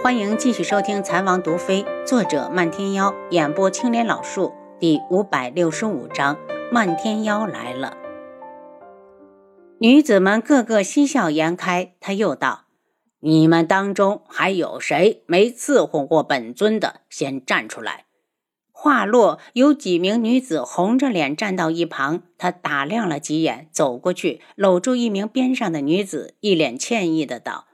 [0.00, 6.38] 欢迎继续收听《残王毒妃》，作者漫天妖，演播青莲老树，第五百六十五章：
[6.70, 7.96] 漫天妖来了。
[9.80, 11.94] 女子们个个嬉笑颜开。
[11.98, 12.66] 他又道
[13.20, 17.00] ：“你们当中还有谁没伺候过本尊的？
[17.10, 18.04] 先站出来。”
[18.70, 22.22] 话落，有几名女子红着脸站到一旁。
[22.38, 27.66] 他打量了几眼，走过去搂住一名边上的女子，一脸歉意的道：“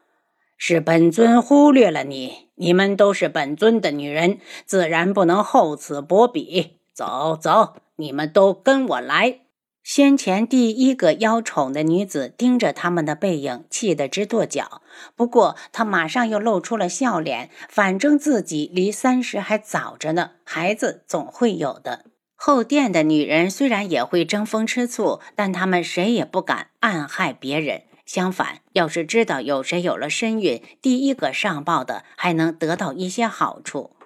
[0.57, 6.79] 是本尊忽略了你，你们都是本尊的女人，自然不能厚此薄彼。
[6.93, 9.41] 走走，你们都跟我来。”
[9.85, 14.81] 先前第一个邀宠的女子盯着他们的背影，气得直跺脚。
[15.15, 22.07] 不过她马上又露出了笑脸，反正自己离三十还早着呢，孩子总会有的。
[22.35, 27.83] 后殿的女人虽然也会争风吃醋，但她们谁也不敢暗害别人。
[28.07, 33.97] 相反，要是知道有谁有了身孕，第一个上报的还能得到一些好处。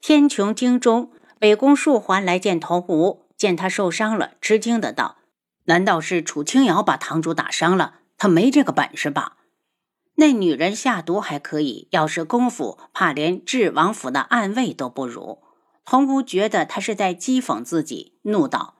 [0.00, 3.22] 天穹京中，北宫树环来见童无。
[3.36, 5.16] 见他受伤了，吃惊的道
[5.66, 7.96] ：“难道是楚清瑶把堂主打伤了？
[8.16, 9.38] 他没这个本事吧？
[10.14, 15.42] 那女人下毒还可以，要是功夫，怕连智王府的暗卫都不如。”
[15.84, 18.76] 童无觉得他是在讥讽自己，怒道：“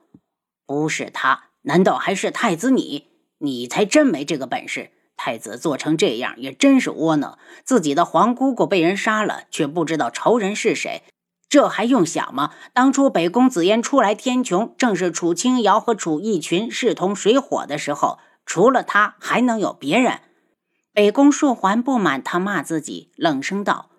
[0.65, 3.12] 不是他，难道还是太子你？
[3.43, 4.91] 你才真没这个本事！
[5.17, 7.37] 太子做成这样，也真是窝囊。
[7.65, 11.03] 自己的皇姑姑被人杀了，却不知道仇人是谁。”
[11.49, 12.51] 这还用想吗？
[12.73, 20.21] 当初北宫紫嫣出来天穹，正是楚清瑶和楚逸群势同水火的时候，除了他还能有别人？
[20.93, 23.89] 北宫树环不满他骂自己，冷声道：“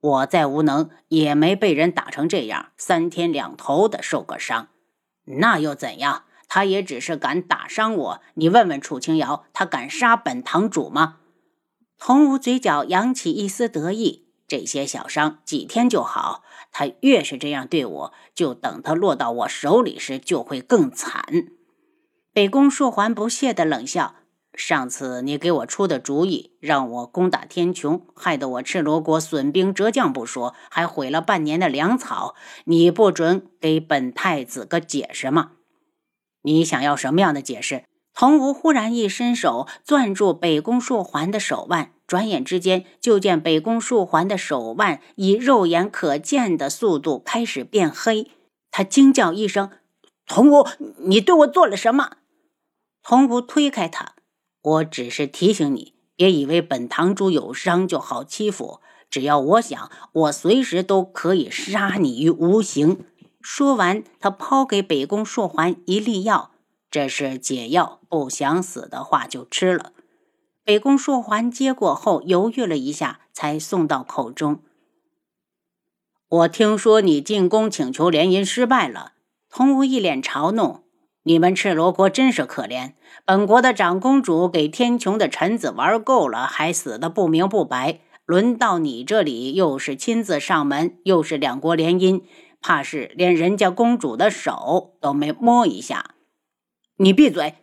[0.00, 4.68] 我再无能，也没被人打成这样，三天两头的受个伤，
[5.24, 6.22] 那又怎样？
[6.48, 8.20] 他也只是敢打伤我。
[8.34, 11.16] 你问问楚清瑶，他敢杀本堂主吗？”
[11.98, 14.22] 童无嘴角扬起一丝得意。
[14.46, 21.24] 这些小伤几天就好，他越是这样对我，就等他落到我手里时就会更惨。
[22.32, 24.16] 北宫树环不屑的冷笑
[24.52, 32.34] ：“上次你给我出的主意，让我攻打天穹，害得我赤罗国损兵折将不说，还毁了半年的粮草。
[32.64, 35.52] 你不准给本太子个解释吗？
[36.44, 37.84] 你想要什么样的解释？”
[38.16, 41.90] 童无忽然一伸手，攥住北宫树环的手腕。
[42.06, 48.30] 转眼之间，就见北宫树环的手腕以肉眼可见的速度开始变黑。
[48.70, 49.70] 他惊叫一声
[50.28, 50.66] ：“童无，
[50.98, 52.18] 你对我做了什么？”
[53.02, 54.14] 童无推开他
[54.62, 58.80] ：“我只是提醒你，别以为本堂主有伤就好欺负。
[59.10, 63.04] 只要我想，我随时都可以杀你于无形。”
[63.46, 66.52] 说完，他抛给北宫硕环一粒药
[66.90, 69.92] ：“这是解药，不想死的话就吃了。”
[70.64, 74.60] 北宫硕环接过后，犹豫了一下，才送到口中。
[76.26, 79.12] 我听说你进宫请求联姻失败了。
[79.50, 80.84] 童无一脸嘲弄
[81.24, 82.94] ：“你们赤罗国真是可怜，
[83.26, 88.00] 本国的长公主给天穹的臣子玩够了，还死得不明不白。
[88.24, 92.22] 轮到你这里，又是亲自上门，又是两国联姻，
[92.66, 96.14] 怕是连人家公主的手都没摸一下。”
[96.96, 97.56] 你闭嘴！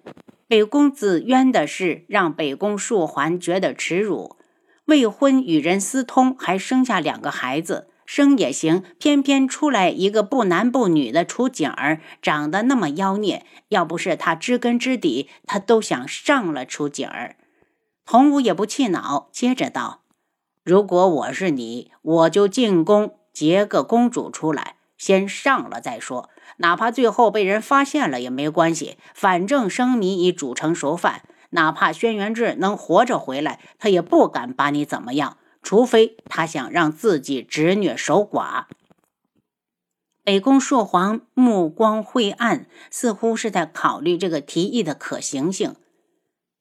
[0.48, 4.36] 北宫子冤的事让北宫树环觉得耻辱。
[4.86, 13.44] 未婚与人私通，还生下两个孩子，生也行，偏偏出来一个不男不女的楚景儿，长得那么妖孽。
[13.70, 17.38] 要不是他知根知底，他都想上了楚景儿。
[18.06, 20.02] 童武也不气恼，接着道
[20.64, 31.24] ：“如果我是你，我就进宫劫个公主出来，先上了再说。”哪怕最后被人发现了也没关系，反正生米已煮成熟饭。
[31.52, 38.66] 哪怕轩辕志能活着回来，他也不敢把你怎么样，除非他想让自己侄女守寡。
[40.24, 45.76] 北宫朔皇目光晦暗，似乎是在考虑这个提议的可行性。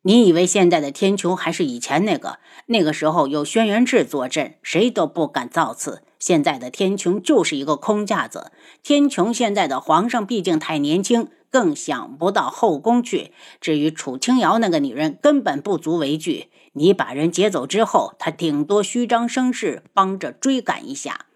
[0.02, 2.38] 你以为现在的天穹还是以前那个？
[2.66, 6.02] 那个时候有轩辕志坐镇，谁都不敢造次。
[6.20, 8.52] 现在的天穹就是一个空架子。
[8.84, 13.32] 天穹现在的皇上毕竟太年轻，更想不到后宫去。
[13.60, 16.50] 至于楚清瑶那个女人，根本不足为惧。
[16.74, 21.26] 你把人劫走之后，她顶多虚张声势，帮着追赶一下。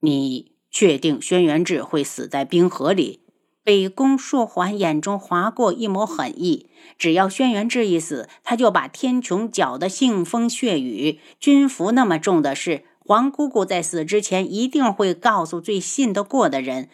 [0.00, 3.20] 你确定轩辕志会死在冰河里？
[3.64, 11.20] 北宫硕环眼中划过一抹狠意，只要轩辕志一死，他就把天穹搅得腥风血雨。
[11.38, 16.90] 军服那么重的事，皇姑姑在死之前一定会告诉最信得过的人。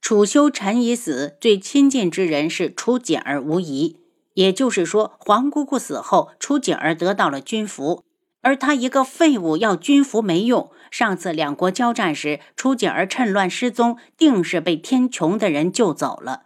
[0.00, 3.96] 楚修臣已死，最亲近之人是楚景儿无疑。
[4.34, 8.04] 也就是说，皇姑姑死后，楚景儿得到了军服。
[8.42, 10.70] 而他一个废物要军服没用。
[10.88, 16.42] 上次两国交战时，楚景儿趁乱失踪，定是被天穹的人救走了。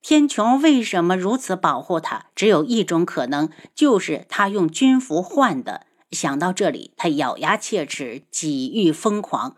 [0.00, 2.26] 天穹为什么如此保护他？
[2.36, 5.85] 只有一种可能，就是他用军服换的。
[6.10, 9.56] 想到这里，他咬牙切齿，几欲疯狂。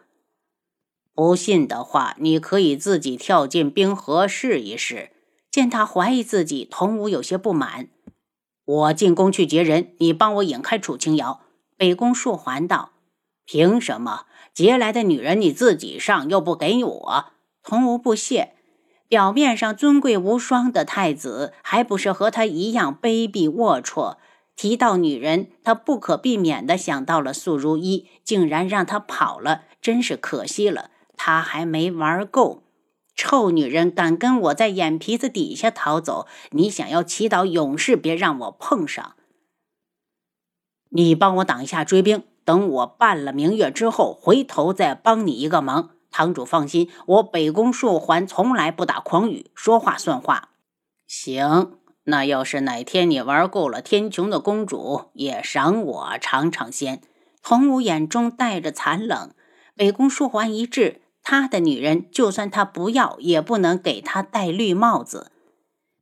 [1.15, 5.11] 不信的话，你可以自己跳进冰河试一试。
[5.51, 7.89] 见他怀疑自己，童武有些不满。
[8.65, 11.41] 我进宫去劫人，你帮我引开楚清瑶。
[11.77, 12.93] 北宫树环道
[13.47, 17.25] ：“凭什么劫来的女人你自己上，又不给我？”
[17.65, 18.55] 童武不屑。
[19.09, 24.19] 表面上尊贵无双的太子，还不是和他一样卑鄙龌龊？
[24.59, 30.91] 提到女人，他不可避免的想到了素如一，竟然让他跑了，真是可惜了。
[31.17, 32.65] 他还没玩够。
[33.15, 36.27] 臭女人，敢跟我在眼皮子底下逃走？
[36.51, 39.15] 你想要祈祷永世别让我碰上？
[40.89, 45.91] 你帮我挡一下追兵，等我办了明月之后，回头再帮你一个忙。
[46.11, 50.49] 堂主放心，我北宫树环从来不打诳语，说话算话。
[51.07, 51.79] 行，
[52.11, 57.03] 那要是哪天你玩够了天穹的公主，也赏我尝尝鲜。
[57.43, 59.31] 童武眼中带着残冷。
[59.77, 65.31] 北宫树环一滞，他的女人，就算他不要，也不能给他戴绿帽子。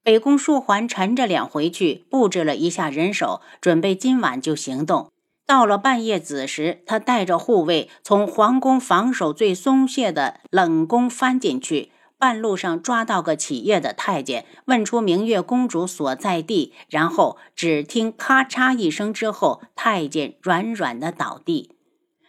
[0.04, 5.10] 北宫树环沉着脸回去，布置了一下人手，准备今晚就行动。
[5.44, 21.76] 到了半夜子时，他带着护卫从皇宫防守最松懈的冷宫翻进去，半路上抓到个企业的太监，问出明月公主所在地，然后只听咔嚓一声之后，太监软软的倒地。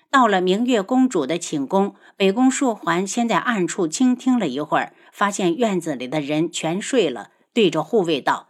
[0.09, 8.47] 到了明月公主的寝宫，北宫树环先在暗处倾听了一会儿，发现院子里的人全睡了，对着护卫道：“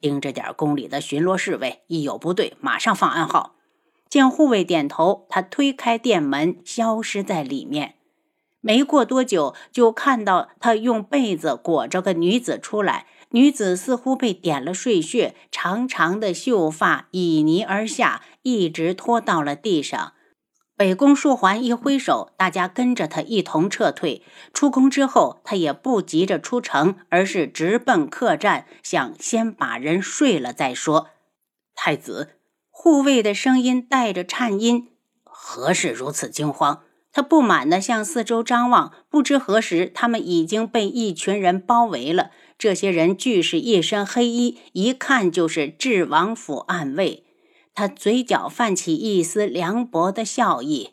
[0.00, 3.54] 盯着点宫里的巡逻侍卫，一有不对，马上放暗号。”
[4.08, 7.96] 见护卫点头，他推开店门，消失在里面。
[8.60, 13.06] 没过多久，就看到他用被子裹着个女子出来。
[13.30, 20.14] 女子似乎被点了睡穴，长长的秀发倚泥而下，一直拖到了地上。
[20.76, 24.22] 北宫树环一挥手，大家跟着他一同撤退。
[24.54, 31.08] 出宫之后，他也不急着出城，而是直奔客栈，想先把人睡了再说。
[31.74, 32.36] 太子。
[32.70, 34.92] 护卫的声音带着颤音
[35.24, 36.84] ：“何事如此惊慌？”
[37.18, 42.30] 他不满地向四周张望，不知何时，他们已经被一群人包围了。
[42.56, 47.24] 这些人俱是一身黑衣，一看就是智王府暗卫。
[47.74, 50.92] 他嘴角泛起一丝凉薄的笑意：“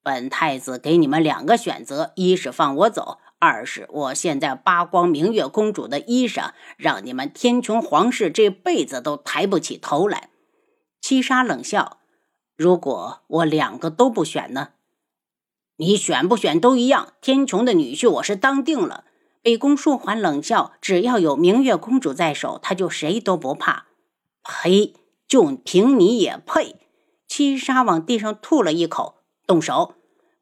[0.00, 10.28] 本太子给你们两个选择：一是放我走，二是我现在扒光明月公主的衣裳，让你们天穹皇室这辈子都抬不起头来。”
[11.02, 11.98] 七杀冷笑
[12.56, 14.68] ：“如果我两个都不选呢？
[15.76, 17.14] 你选不选都一样。
[17.20, 19.04] 天穹的女婿我是当定了。”
[19.42, 23.86] 北宫树环冷笑：“只要有明月公主在手，他就谁都不怕。”
[24.42, 24.94] 呸！
[25.26, 26.76] 就凭你也配？
[27.26, 29.16] 七杀往地上吐了一口，
[29.46, 29.94] 动手。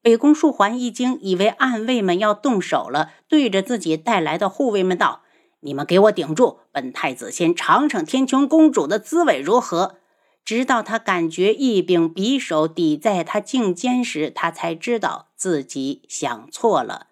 [0.03, 5.23] 北宫树环一惊，以为暗卫们要动手了，对着自己带来的护卫们道
[5.61, 6.59] ：“你们给我顶住！
[6.73, 9.97] 本太子先尝尝天穹公主的滋味如何？”
[10.45, 17.09] 直到他感觉一柄匕首抵在他颈肩时，他才知道自己想错了。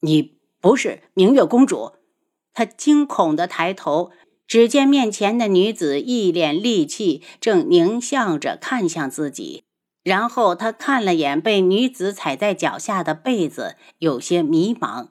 [0.00, 1.92] 你不是明月公主？
[2.52, 4.12] 他惊恐的抬头，
[4.46, 9.64] 只见面前的女子一脸戾气，正狞笑着看向自己。
[10.02, 15.08] 然后他看了眼被女子踩在脚下的被子，有些迷茫。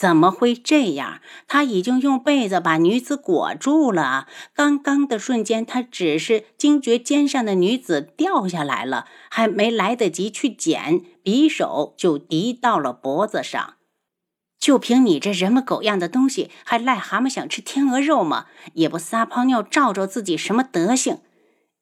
[0.00, 1.20] 怎么会这样？
[1.46, 4.26] 他已经用被子把女子裹住了。
[4.54, 13.74] 刚刚的瞬间，他只是惊觉肩上的女子掉下来了，还没来得及去捡，匕首就抵到了脖子上。
[14.58, 18.46] 就凭你这人模狗样的东西，还癞蛤蟆想吃天鹅肉吗？
[18.72, 21.18] 也不撒泡尿照照自己什么德行？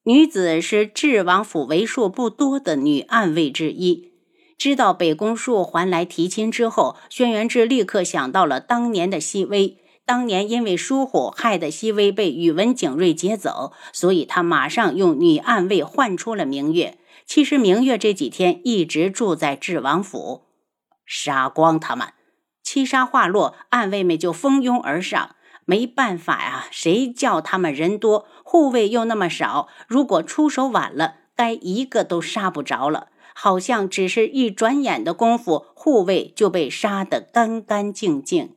[0.03, 4.11] 女子是智王府为数不多的女暗卫之一。
[4.59, 9.77] 知道北宫树还来提亲之后，轩辕志立刻想到了当年的熹微。
[10.05, 16.97] 当年因为疏忽，害得熹微被宇文景睿劫走，所以他马上用女暗卫换出了明月。
[17.25, 20.41] 其实明月这几天一直住在智王府，
[21.05, 22.09] 杀光他们。
[22.61, 25.37] 七杀话落，暗卫们就蜂拥而上。
[25.63, 33.07] 没办法呀，谁叫他们人多，护卫又那么少，如果出手晚了，该一个都杀不着了。
[33.41, 38.53] 好像只是一转眼的功夫，护卫就被杀得干干净净。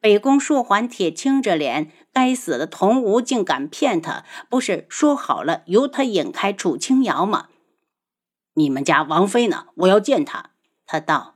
[0.00, 4.24] 北宫树环铁青着脸，该死的童无竟敢骗他！
[4.48, 7.48] 不是说好了由他引开楚清瑶吗？
[8.54, 9.66] 你们家王妃呢？
[9.74, 10.50] 我要见她。
[10.86, 11.34] 他道：“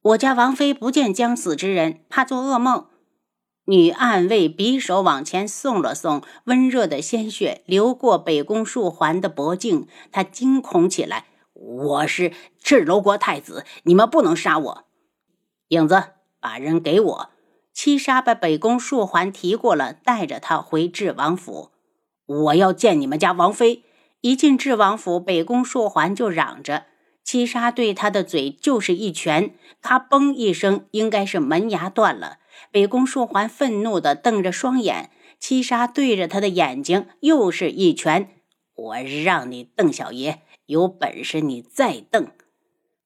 [0.00, 2.86] 我家王妃不见将死之人，怕做噩梦。”
[3.66, 11.26] 女暗卫匕首往前送了送，温热的鲜血流过北宫树环的脖颈，他惊恐起来
[11.62, 14.84] ：“我是赤楼国太子，你们不能杀我！”
[15.68, 17.30] 影子，把人给我。
[17.74, 21.70] 七杀把北宫树环提过了，带着他回智王府。
[22.26, 23.84] 我要见你们家王妃。
[24.22, 26.86] 一进智王府，北宫树环就嚷着。
[27.22, 32.38] 七杀对他的嘴就是一拳，咔嘣一声，应该是门牙断了。
[32.70, 38.30] 北宫树环愤怒地瞪着双眼，七杀对着他的眼睛又是一拳。
[38.74, 42.28] 我让你邓小爷，有本事你再瞪！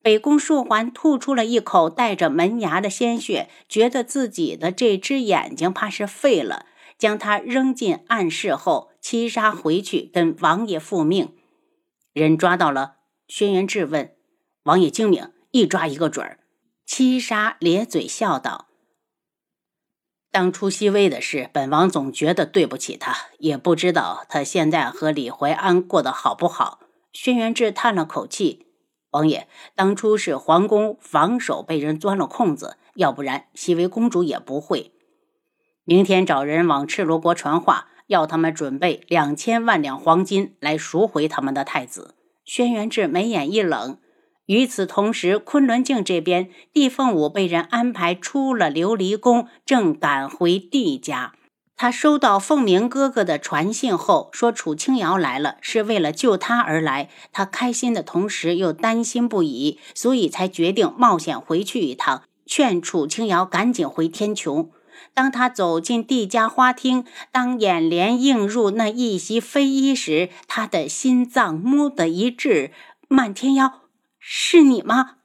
[0.02, 6.66] 北宫树环吐出了一口带着门牙的鲜血，觉得自己的这只眼睛怕是废了，
[6.98, 11.34] 将它扔进暗室后，七杀回去跟王爷复命。
[12.12, 12.96] 人抓到了，
[13.28, 14.14] 轩辕质问
[14.64, 16.40] 王爷精明，一抓一个准儿。
[16.84, 18.68] 七杀咧嘴笑道。
[20.30, 26.80] 当初熹微的事，本王总觉得对不起他，也不知道他现在和李怀安过得好不好。
[27.14, 28.66] 轩辕志叹了口气
[29.12, 34.92] ：“王爷，当初是皇宫防守被人钻了空子，要不然熹微公主也不会。
[35.84, 43.96] 明天找人往赤罗国传话，要他们准备两千万两黄金来赎回他们的太子。”轩辕志眉眼一冷。
[44.46, 51.32] 与此同时，昆仑镜这边，帝凤舞被人安排出了琉璃宫，正赶回帝家。
[51.84, 57.10] 他收到凤鸣哥哥的传信后，说楚清瑶来了，是为了救他而来。
[57.30, 64.70] 他开心的同时又担心不已，所以才决定冒险回去一趟，劝楚清瑶赶紧回天穹。
[65.12, 72.70] 当他走进帝家花厅，当眼帘映入那一袭飞衣时，他的心脏蓦的一滞。
[73.08, 73.82] 漫天妖。
[74.18, 75.16] 是你吗？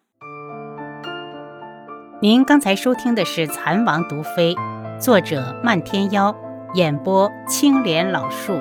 [2.21, 4.53] 您刚才收听的是《蚕王毒妃》，
[4.99, 6.35] 作者漫天妖，
[6.75, 8.53] 演播青莲老树。